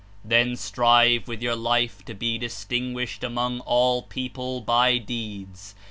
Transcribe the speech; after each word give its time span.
Then 0.25 0.55
strive 0.55 1.25
zvith 1.25 1.43
your 1.43 1.55
life 1.55 2.03
to 2.05 2.15
be 2.15 2.39
distiui^uished 2.39 3.19
amon^ 3.19 3.61
all 3.67 4.01
people 4.01 4.59
by 4.59 4.97
deeds. 4.97 5.75